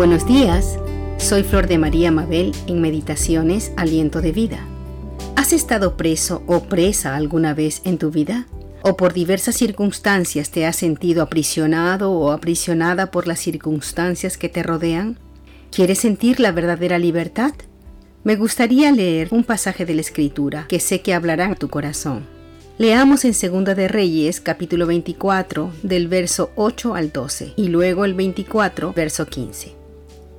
[0.00, 0.78] Buenos días,
[1.18, 4.66] soy Flor de María Mabel en Meditaciones Aliento de Vida.
[5.36, 8.46] ¿Has estado preso o presa alguna vez en tu vida?
[8.80, 14.62] ¿O por diversas circunstancias te has sentido aprisionado o aprisionada por las circunstancias que te
[14.62, 15.18] rodean?
[15.70, 17.52] ¿Quieres sentir la verdadera libertad?
[18.24, 22.26] Me gustaría leer un pasaje de la Escritura que sé que hablará en tu corazón.
[22.78, 28.14] Leamos en Segunda de Reyes capítulo 24 del verso 8 al 12 y luego el
[28.14, 29.79] 24 verso 15.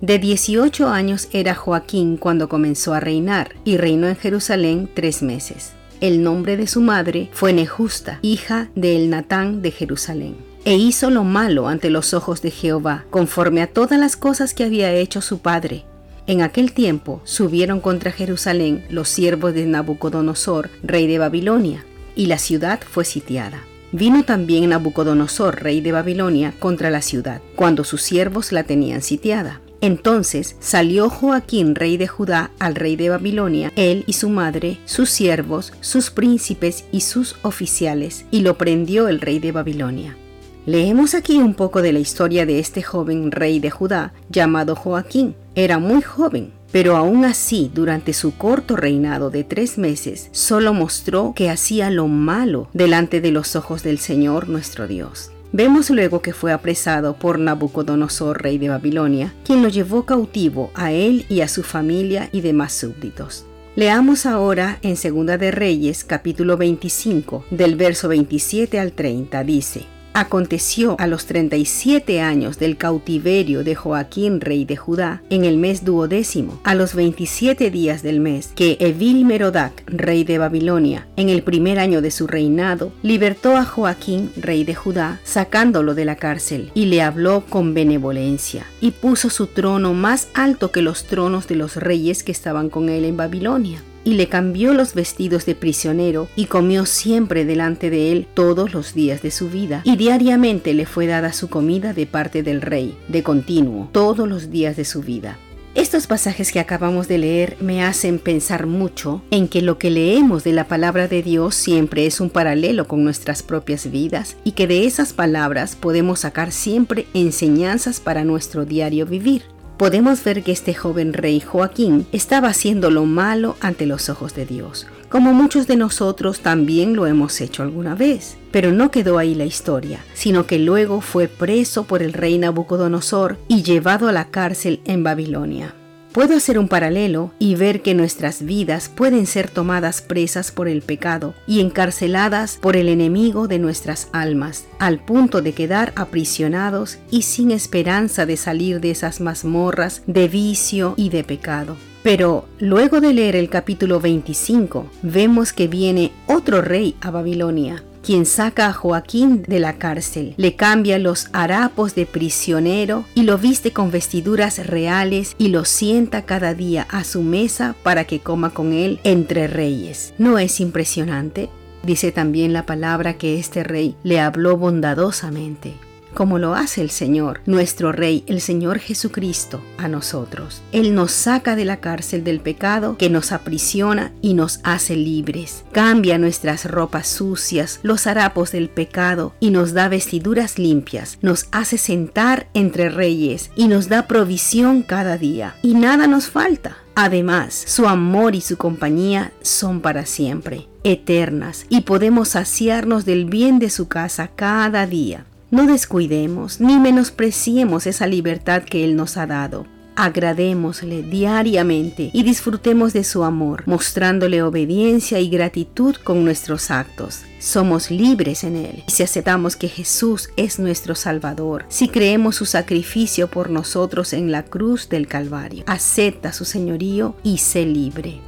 [0.00, 5.72] De 18 años era Joaquín cuando comenzó a reinar y reinó en Jerusalén tres meses.
[6.00, 10.36] El nombre de su madre fue Nejusta, hija de Elnatán de Jerusalén.
[10.64, 14.64] E hizo lo malo ante los ojos de Jehová, conforme a todas las cosas que
[14.64, 15.84] había hecho su padre.
[16.26, 21.84] En aquel tiempo subieron contra Jerusalén los siervos de Nabucodonosor, rey de Babilonia,
[22.16, 23.62] y la ciudad fue sitiada.
[23.92, 29.60] Vino también Nabucodonosor, rey de Babilonia, contra la ciudad, cuando sus siervos la tenían sitiada.
[29.84, 35.10] Entonces salió Joaquín, rey de Judá, al rey de Babilonia, él y su madre, sus
[35.10, 40.16] siervos, sus príncipes y sus oficiales, y lo prendió el rey de Babilonia.
[40.64, 45.34] Leemos aquí un poco de la historia de este joven rey de Judá llamado Joaquín.
[45.54, 51.34] Era muy joven, pero aún así, durante su corto reinado de tres meses, solo mostró
[51.36, 55.30] que hacía lo malo delante de los ojos del Señor nuestro Dios.
[55.56, 60.90] Vemos luego que fue apresado por Nabucodonosor, rey de Babilonia, quien lo llevó cautivo a
[60.90, 63.46] él y a su familia y demás súbditos.
[63.76, 69.86] Leamos ahora en Segunda de Reyes capítulo 25 del verso 27 al 30 dice,
[70.16, 75.84] Aconteció a los 37 años del cautiverio de Joaquín, rey de Judá, en el mes
[75.84, 81.42] duodécimo, a los 27 días del mes, que Evil Merodac, rey de Babilonia, en el
[81.42, 86.70] primer año de su reinado, libertó a Joaquín, rey de Judá, sacándolo de la cárcel,
[86.74, 91.56] y le habló con benevolencia, y puso su trono más alto que los tronos de
[91.56, 96.28] los reyes que estaban con él en Babilonia y le cambió los vestidos de prisionero
[96.36, 100.86] y comió siempre delante de él todos los días de su vida y diariamente le
[100.86, 105.02] fue dada su comida de parte del rey, de continuo, todos los días de su
[105.02, 105.38] vida.
[105.74, 110.44] Estos pasajes que acabamos de leer me hacen pensar mucho en que lo que leemos
[110.44, 114.68] de la palabra de Dios siempre es un paralelo con nuestras propias vidas y que
[114.68, 120.74] de esas palabras podemos sacar siempre enseñanzas para nuestro diario vivir podemos ver que este
[120.74, 125.76] joven rey Joaquín estaba haciendo lo malo ante los ojos de Dios, como muchos de
[125.76, 128.36] nosotros también lo hemos hecho alguna vez.
[128.50, 133.36] Pero no quedó ahí la historia, sino que luego fue preso por el rey Nabucodonosor
[133.48, 135.74] y llevado a la cárcel en Babilonia.
[136.14, 140.80] Puedo hacer un paralelo y ver que nuestras vidas pueden ser tomadas presas por el
[140.80, 147.22] pecado y encarceladas por el enemigo de nuestras almas, al punto de quedar aprisionados y
[147.22, 151.76] sin esperanza de salir de esas mazmorras de vicio y de pecado.
[152.04, 158.26] Pero luego de leer el capítulo 25, vemos que viene otro rey a Babilonia, quien
[158.26, 163.72] saca a Joaquín de la cárcel, le cambia los harapos de prisionero y lo viste
[163.72, 168.72] con vestiduras reales y lo sienta cada día a su mesa para que coma con
[168.74, 170.12] él entre reyes.
[170.18, 171.48] ¿No es impresionante?
[171.82, 175.74] Dice también la palabra que este rey le habló bondadosamente
[176.14, 180.62] como lo hace el Señor, nuestro Rey, el Señor Jesucristo, a nosotros.
[180.72, 185.64] Él nos saca de la cárcel del pecado que nos aprisiona y nos hace libres.
[185.72, 191.18] Cambia nuestras ropas sucias, los harapos del pecado y nos da vestiduras limpias.
[191.20, 195.56] Nos hace sentar entre reyes y nos da provisión cada día.
[195.62, 196.78] Y nada nos falta.
[196.94, 203.58] Además, su amor y su compañía son para siempre, eternas, y podemos saciarnos del bien
[203.58, 205.26] de su casa cada día.
[205.54, 209.68] No descuidemos ni menospreciemos esa libertad que Él nos ha dado.
[209.94, 217.20] Agradémosle diariamente y disfrutemos de su amor, mostrándole obediencia y gratitud con nuestros actos.
[217.38, 218.82] Somos libres en Él.
[218.88, 224.42] Si aceptamos que Jesús es nuestro Salvador, si creemos su sacrificio por nosotros en la
[224.42, 228.18] cruz del Calvario, acepta su señorío y sé libre.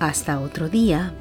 [0.00, 1.12] Hasta otro día.